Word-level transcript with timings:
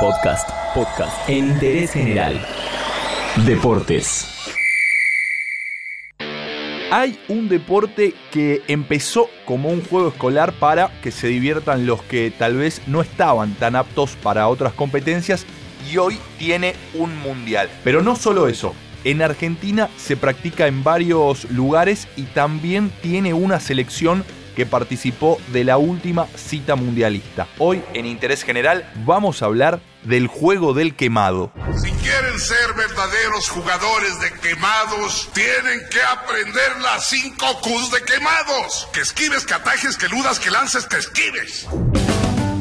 Podcast. 0.00 0.50
Podcast. 0.74 1.26
En 1.26 1.52
interés 1.52 1.92
general. 1.92 2.38
Deportes. 3.46 4.26
Hay 6.90 7.18
un 7.28 7.48
deporte 7.48 8.12
que 8.30 8.60
empezó 8.68 9.30
como 9.46 9.70
un 9.70 9.82
juego 9.82 10.08
escolar 10.08 10.52
para 10.52 10.90
que 11.00 11.10
se 11.10 11.28
diviertan 11.28 11.86
los 11.86 12.02
que 12.02 12.30
tal 12.30 12.56
vez 12.56 12.82
no 12.86 13.00
estaban 13.00 13.54
tan 13.54 13.74
aptos 13.74 14.16
para 14.22 14.48
otras 14.48 14.74
competencias 14.74 15.46
y 15.90 15.96
hoy 15.96 16.18
tiene 16.38 16.74
un 16.92 17.16
mundial. 17.20 17.70
Pero 17.82 18.02
no 18.02 18.16
solo 18.16 18.48
eso, 18.48 18.74
en 19.04 19.22
Argentina 19.22 19.88
se 19.96 20.18
practica 20.18 20.66
en 20.66 20.84
varios 20.84 21.50
lugares 21.50 22.06
y 22.16 22.24
también 22.24 22.92
tiene 23.00 23.32
una 23.32 23.60
selección 23.60 24.24
que 24.56 24.66
participó 24.66 25.38
de 25.48 25.62
la 25.62 25.76
última 25.76 26.26
cita 26.34 26.74
mundialista. 26.74 27.46
Hoy 27.58 27.84
en 27.94 28.06
Interés 28.06 28.42
General 28.42 28.90
vamos 29.04 29.42
a 29.42 29.46
hablar 29.46 29.80
del 30.02 30.26
juego 30.26 30.72
del 30.72 30.96
quemado. 30.96 31.52
Si 31.80 31.90
quieren 31.92 32.40
ser 32.40 32.74
verdaderos 32.74 33.50
jugadores 33.50 34.18
de 34.20 34.32
quemados, 34.40 35.28
tienen 35.34 35.80
que 35.90 36.00
aprender 36.00 36.80
las 36.80 37.06
5 37.08 37.60
Qs 37.62 37.90
de 37.90 38.02
quemados. 38.02 38.88
Que 38.92 39.00
esquives, 39.00 39.44
que 39.44 39.54
atajes, 39.54 39.96
que 39.96 40.08
ludas, 40.08 40.40
que 40.40 40.50
lances, 40.50 40.86
que 40.86 40.96
esquives. 40.96 41.66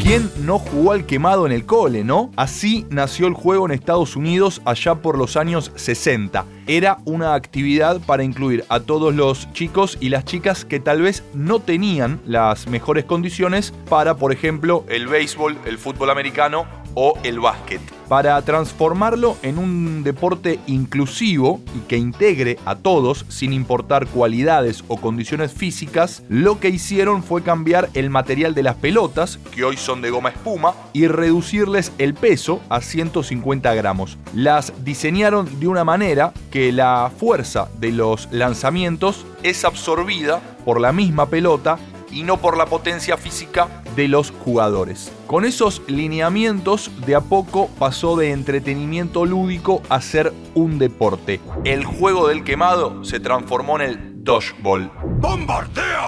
¿Quién 0.05 0.30
no 0.45 0.59
jugó 0.59 0.91
al 0.91 1.08
quemado 1.08 1.48
en 1.48 1.52
el 1.52 1.66
cole, 1.66 2.04
no? 2.04 2.32
Así 2.36 2.86
nació 2.91 3.26
el 3.26 3.34
juego 3.34 3.66
en 3.66 3.72
Estados 3.72 4.16
Unidos 4.16 4.62
allá 4.64 4.94
por 4.94 5.18
los 5.18 5.36
años 5.36 5.72
60. 5.73 6.45
Era 6.68 7.00
una 7.05 7.34
actividad 7.34 8.00
para 8.02 8.23
incluir 8.23 8.66
a 8.70 8.81
todos 8.81 9.16
los 9.16 9.52
chicos 9.54 9.98
y 10.00 10.09
las 10.09 10.23
chicas 10.23 10.64
que 10.64 10.80
tal 10.80 11.02
vez 11.02 11.23
no 11.34 11.59
tenían 11.59 12.22
las 12.23 12.68
mejores 12.68 13.05
condiciones 13.05 13.73
para, 13.90 14.16
por 14.16 14.31
ejemplo, 14.31 14.86
el 14.90 15.08
béisbol, 15.08 15.58
el 15.66 15.80
fútbol 15.80 16.12
americano 16.12 16.67
o 16.95 17.13
el 17.23 17.40
básquet. 17.40 17.81
Para 18.08 18.40
transformarlo 18.44 19.36
en 19.41 19.58
un 19.58 20.03
deporte 20.03 20.59
inclusivo 20.67 21.59
y 21.75 21.80
que 21.88 21.97
integre 21.97 22.59
a 22.66 22.75
todos 22.75 23.25
sin 23.30 23.52
importar 23.52 24.08
cualidades 24.08 24.83
o 24.88 24.97
condiciones 24.97 25.52
físicas, 25.52 26.23
lo 26.30 26.59
que 26.59 26.69
hicieron 26.69 27.23
fue 27.23 27.42
cambiar 27.42 27.89
el 27.94 28.09
material 28.09 28.53
de 28.53 28.64
las 28.64 28.75
pelotas, 28.75 29.39
que 29.53 29.64
hoy 29.64 29.78
son 29.78 30.02
de 30.02 30.11
goma 30.11 30.30
espuma, 30.30 30.73
y 30.94 31.08
reducirles 31.08 31.92
el 31.97 32.14
peso 32.14 32.61
a 32.69 32.81
150 32.81 33.73
gramos. 33.73 34.17
Las 34.34 34.72
diseñaron 34.84 35.59
de 35.59 35.67
una 35.67 35.84
manera 35.84 36.31
que 36.52 36.72
la 36.72 37.12
fuerza 37.17 37.69
de 37.80 37.91
los 37.91 38.28
lanzamientos 38.31 39.25
es 39.41 39.66
absorbida 39.66 40.41
por 40.64 40.80
la 40.80 40.91
misma 40.91 41.25
pelota 41.28 41.80
y 42.12 42.23
no 42.23 42.38
por 42.38 42.56
la 42.56 42.67
potencia 42.67 43.17
física 43.17 43.67
de 43.95 44.07
los 44.07 44.31
jugadores. 44.31 45.11
Con 45.27 45.45
esos 45.45 45.81
lineamientos, 45.88 46.91
de 47.05 47.15
a 47.15 47.21
poco 47.21 47.69
pasó 47.79 48.15
de 48.15 48.31
entretenimiento 48.31 49.25
lúdico 49.25 49.81
a 49.89 50.01
ser 50.01 50.33
un 50.53 50.77
deporte. 50.79 51.39
El 51.63 51.85
juego 51.85 52.27
del 52.27 52.43
quemado 52.43 53.03
se 53.03 53.19
transformó 53.19 53.79
en 53.79 53.89
el 53.89 54.23
dodgeball. 54.23 54.91
¡Bombardea! 55.19 56.07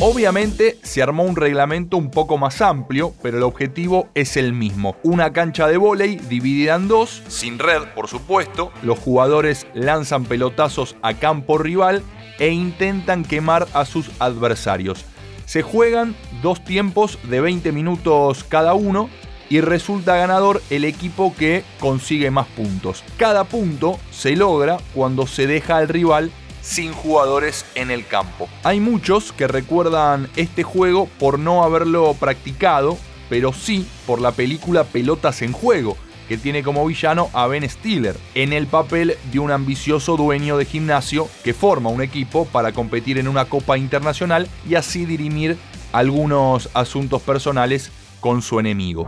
Obviamente 0.00 0.78
se 0.82 1.02
armó 1.02 1.22
un 1.22 1.36
reglamento 1.36 1.96
un 1.96 2.10
poco 2.10 2.36
más 2.36 2.60
amplio, 2.60 3.14
pero 3.22 3.38
el 3.38 3.42
objetivo 3.42 4.08
es 4.14 4.36
el 4.36 4.52
mismo. 4.52 4.96
Una 5.02 5.32
cancha 5.32 5.68
de 5.68 5.76
vóley 5.76 6.16
dividida 6.16 6.74
en 6.74 6.88
dos, 6.88 7.22
sin 7.28 7.58
red 7.58 7.82
por 7.94 8.08
supuesto. 8.08 8.72
Los 8.82 8.98
jugadores 8.98 9.66
lanzan 9.72 10.24
pelotazos 10.24 10.96
a 11.02 11.14
campo 11.14 11.58
rival 11.58 12.02
e 12.38 12.48
intentan 12.48 13.24
quemar 13.24 13.68
a 13.72 13.84
sus 13.84 14.10
adversarios. 14.18 15.04
Se 15.46 15.62
juegan 15.62 16.14
dos 16.42 16.64
tiempos 16.64 17.18
de 17.24 17.40
20 17.40 17.72
minutos 17.72 18.44
cada 18.44 18.74
uno 18.74 19.10
y 19.50 19.60
resulta 19.60 20.16
ganador 20.16 20.62
el 20.70 20.84
equipo 20.84 21.34
que 21.36 21.64
consigue 21.80 22.30
más 22.30 22.46
puntos. 22.48 23.04
Cada 23.18 23.44
punto 23.44 23.98
se 24.10 24.36
logra 24.36 24.78
cuando 24.94 25.26
se 25.26 25.46
deja 25.46 25.76
al 25.76 25.88
rival 25.88 26.30
sin 26.62 26.92
jugadores 26.92 27.66
en 27.74 27.90
el 27.90 28.06
campo. 28.06 28.48
Hay 28.62 28.80
muchos 28.80 29.32
que 29.32 29.46
recuerdan 29.46 30.28
este 30.34 30.62
juego 30.62 31.08
por 31.18 31.38
no 31.38 31.62
haberlo 31.62 32.14
practicado, 32.14 32.96
pero 33.28 33.52
sí 33.52 33.86
por 34.06 34.20
la 34.20 34.32
película 34.32 34.84
Pelotas 34.84 35.42
en 35.42 35.52
Juego, 35.52 35.96
que 36.28 36.38
tiene 36.38 36.62
como 36.62 36.86
villano 36.86 37.28
a 37.32 37.46
Ben 37.46 37.68
Stiller, 37.68 38.16
en 38.34 38.52
el 38.52 38.66
papel 38.66 39.16
de 39.32 39.38
un 39.38 39.50
ambicioso 39.50 40.16
dueño 40.16 40.56
de 40.56 40.64
gimnasio 40.64 41.28
que 41.42 41.54
forma 41.54 41.90
un 41.90 42.02
equipo 42.02 42.46
para 42.46 42.72
competir 42.72 43.18
en 43.18 43.28
una 43.28 43.44
copa 43.44 43.78
internacional 43.78 44.48
y 44.68 44.74
así 44.74 45.04
dirimir 45.04 45.56
algunos 45.92 46.68
asuntos 46.74 47.22
personales 47.22 47.90
con 48.20 48.40
su 48.40 48.58
enemigo. 48.58 49.06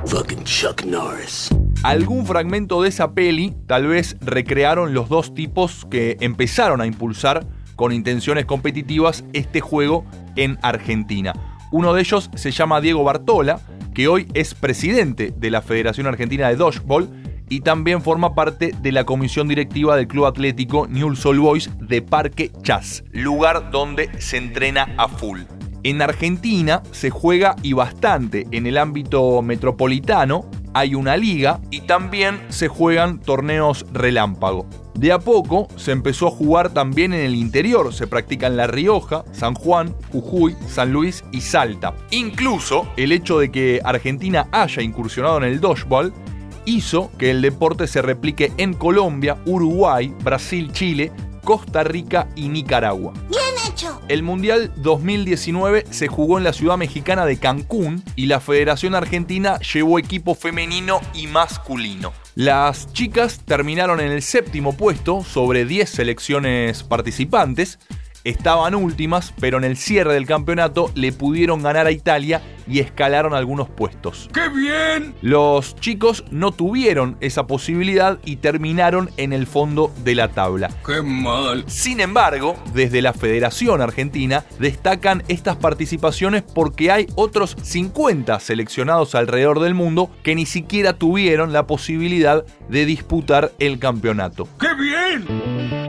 Algún 1.83 2.27
fragmento 2.27 2.83
de 2.83 2.89
esa 2.89 3.13
peli 3.13 3.55
tal 3.67 3.87
vez 3.87 4.17
recrearon 4.21 4.93
los 4.93 5.09
dos 5.09 5.35
tipos 5.35 5.87
que 5.91 6.17
empezaron 6.21 6.81
a 6.81 6.87
impulsar 6.87 7.47
con 7.77 7.93
intenciones 7.93 8.45
competitivas 8.45 9.25
este 9.33 9.61
juego 9.61 10.05
en 10.37 10.59
Argentina. 10.63 11.33
Uno 11.73 11.95
de 11.95 12.01
ellos 12.01 12.31
se 12.35 12.51
llama 12.51 12.81
Diego 12.81 13.05
Bartola, 13.05 13.61
que 13.97 14.09
hoy 14.09 14.29
es 14.35 14.53
presidente 14.53 15.33
de 15.35 15.49
la 15.49 15.63
Federación 15.63 16.07
Argentina 16.07 16.51
de 16.51 16.57
Dodgeball 16.57 17.09
y 17.49 17.61
también 17.61 18.03
forma 18.03 18.35
parte 18.35 18.75
de 18.83 18.93
la 18.93 19.05
comisión 19.05 19.49
directiva 19.49 19.97
del 19.97 20.07
Club 20.07 20.27
Atlético 20.27 20.87
Newell's 20.87 21.25
Old 21.25 21.41
Boys 21.41 21.71
de 21.81 22.03
Parque 22.03 22.53
Chas, 22.61 23.05
lugar 23.13 23.71
donde 23.71 24.11
se 24.21 24.37
entrena 24.37 24.95
a 24.99 25.09
full. 25.09 25.41
En 25.83 26.03
Argentina 26.03 26.83
se 26.91 27.09
juega 27.09 27.57
y 27.63 27.73
bastante 27.73 28.47
en 28.51 28.67
el 28.67 28.77
ámbito 28.77 29.41
metropolitano, 29.41 30.45
hay 30.77 30.95
una 30.95 31.17
liga 31.17 31.59
y 31.71 31.81
también 31.81 32.39
se 32.51 32.69
juegan 32.69 33.19
torneos 33.19 33.87
relámpago. 33.95 34.67
De 34.95 35.11
a 35.11 35.19
poco 35.19 35.69
se 35.77 35.93
empezó 35.93 36.27
a 36.27 36.31
jugar 36.31 36.75
también 36.75 37.15
en 37.15 37.21
el 37.21 37.35
interior, 37.35 37.95
se 37.95 38.07
practica 38.07 38.47
en 38.47 38.59
La 38.59 38.67
Rioja, 38.67 39.25
San 39.33 39.55
Juan, 39.55 39.95
Jujuy, 40.13 40.55
San 40.69 40.93
Luis 40.93 41.25
y 41.33 41.41
Salta. 41.41 41.95
Incluso 42.11 42.87
el 42.99 43.13
hecho 43.13 43.39
de 43.39 43.51
que 43.51 43.81
Argentina 43.85 44.49
haya 44.53 44.83
incursionado 44.83 45.39
en 45.39 45.45
el 45.45 45.61
dodgeball 45.61 46.13
hizo 46.67 47.11
que 47.17 47.31
el 47.31 47.41
deporte 47.41 47.87
se 47.87 48.03
replique 48.03 48.53
en 48.59 48.75
Colombia, 48.75 49.39
Uruguay, 49.47 50.15
Brasil, 50.23 50.73
Chile, 50.73 51.11
Costa 51.43 51.85
Rica 51.85 52.29
y 52.37 52.51
Nicaragua. 52.51 53.15
El 54.09 54.23
Mundial 54.23 54.71
2019 54.77 55.85
se 55.91 56.07
jugó 56.07 56.39
en 56.39 56.45
la 56.45 56.53
ciudad 56.53 56.77
mexicana 56.77 57.27
de 57.27 57.39
Cancún 57.39 58.05
y 58.15 58.27
la 58.27 58.39
Federación 58.39 58.95
Argentina 58.95 59.59
llevó 59.59 59.99
equipo 59.99 60.37
femenino 60.37 61.01
y 61.13 61.27
masculino. 61.27 62.13
Las 62.37 62.93
chicas 62.93 63.41
terminaron 63.45 63.99
en 63.99 64.13
el 64.13 64.23
séptimo 64.23 64.77
puesto 64.77 65.25
sobre 65.25 65.65
10 65.65 65.91
selecciones 65.91 66.85
participantes 66.85 67.81
estaban 68.27 68.75
últimas, 68.75 69.33
pero 69.41 69.57
en 69.57 69.65
el 69.65 69.77
cierre 69.77 70.15
del 70.15 70.27
campeonato 70.27 70.91
le 70.95 71.13
pudieron 71.13 71.63
ganar 71.63 71.87
a 71.87 71.93
Italia 71.93 72.43
y 72.69 72.81
escalaron 72.81 73.35
algunos 73.35 73.69
puestos. 73.69 74.29
¡Qué 74.33 74.49
bien! 74.49 75.15
Los 75.23 75.77
chicos 75.77 76.25
no 76.33 76.51
tuvieron 76.51 77.17
esa 77.21 77.47
posibilidad 77.47 78.19
y 78.25 78.37
terminaron 78.37 79.11
en 79.17 79.33
el 79.33 79.47
fondo 79.47 79.93
de 80.03 80.17
la 80.17 80.29
tabla. 80.29 80.71
¡Qué 80.85 81.03
mal! 81.03 81.65
Sin 81.69 82.01
embargo, 82.01 82.57
desde 82.75 83.01
la 83.01 83.13
Federación 83.13 83.81
Argentina 83.81 84.45
destacan 84.59 85.23
estas 85.29 85.57
participaciones 85.57 86.43
porque 86.43 86.91
hay 86.91 87.07
otros 87.15 87.57
50 87.63 88.41
seleccionados 88.41 89.15
alrededor 89.15 89.61
del 89.61 89.75
mundo 89.75 90.11
que 90.25 90.35
ni 90.35 90.47
siquiera 90.47 90.95
tuvieron 90.95 91.53
la 91.53 91.69
posibilidad 91.69 92.45
de 92.69 92.87
disputar 92.87 93.53
el 93.61 93.79
campeonato. 93.79 94.49
¡Qué 94.59 94.75
bien! 94.75 95.86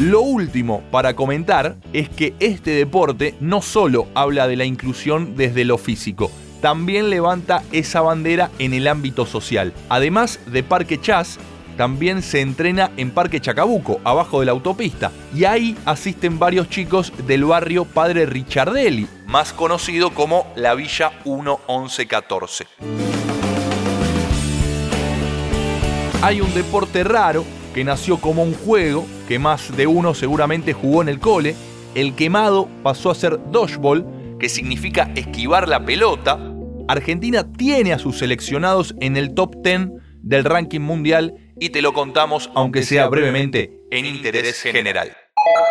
Lo 0.00 0.22
último 0.22 0.82
para 0.90 1.14
comentar 1.14 1.76
es 1.92 2.08
que 2.08 2.34
este 2.40 2.72
deporte 2.72 3.36
no 3.38 3.62
solo 3.62 4.08
habla 4.14 4.48
de 4.48 4.56
la 4.56 4.64
inclusión 4.64 5.36
desde 5.36 5.64
lo 5.64 5.78
físico, 5.78 6.30
también 6.60 7.08
levanta 7.08 7.62
esa 7.70 8.00
bandera 8.00 8.50
en 8.58 8.74
el 8.74 8.88
ámbito 8.88 9.26
social. 9.26 9.72
Además 9.88 10.40
de 10.46 10.64
Parque 10.64 11.00
Chas, 11.00 11.38
también 11.76 12.22
se 12.22 12.40
entrena 12.40 12.90
en 12.96 13.12
Parque 13.12 13.40
Chacabuco, 13.40 14.00
abajo 14.02 14.40
de 14.40 14.46
la 14.46 14.52
autopista, 14.52 15.12
y 15.32 15.44
ahí 15.44 15.76
asisten 15.84 16.38
varios 16.38 16.68
chicos 16.68 17.12
del 17.26 17.44
barrio 17.44 17.84
Padre 17.84 18.26
Richardelli, 18.26 19.06
más 19.26 19.52
conocido 19.52 20.10
como 20.10 20.52
la 20.56 20.74
Villa 20.74 21.12
1114. 21.24 22.66
Hay 26.22 26.40
un 26.40 26.52
deporte 26.52 27.04
raro 27.04 27.44
que 27.74 27.84
nació 27.84 28.18
como 28.18 28.42
un 28.42 28.54
juego 28.54 29.06
que 29.28 29.38
más 29.38 29.76
de 29.76 29.86
uno 29.86 30.14
seguramente 30.14 30.72
jugó 30.72 31.02
en 31.02 31.08
el 31.08 31.20
cole. 31.20 31.54
El 31.94 32.14
quemado 32.14 32.68
pasó 32.82 33.10
a 33.10 33.14
ser 33.14 33.38
dodgeball, 33.50 34.06
que 34.38 34.48
significa 34.48 35.10
esquivar 35.14 35.68
la 35.68 35.84
pelota. 35.84 36.38
Argentina 36.88 37.46
tiene 37.52 37.92
a 37.92 37.98
sus 37.98 38.18
seleccionados 38.18 38.94
en 39.00 39.16
el 39.16 39.34
top 39.34 39.56
10 39.62 39.90
del 40.22 40.44
ranking 40.44 40.80
mundial 40.80 41.34
y 41.58 41.70
te 41.70 41.82
lo 41.82 41.92
contamos, 41.92 42.50
aunque 42.54 42.82
sea 42.82 43.08
brevemente, 43.08 43.80
en 43.90 44.06
interés 44.06 44.62
general. 44.62 45.16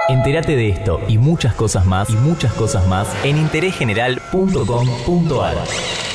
Entérate 0.07 0.55
de 0.55 0.69
esto 0.69 1.01
y 1.07 1.17
muchas 1.17 1.53
cosas 1.53 1.85
más 1.85 2.09
y 2.09 2.13
muchas 2.13 2.53
cosas 2.53 2.87
más 2.87 3.07
en 3.23 3.37
interésgeneral.com.ar. 3.37 6.08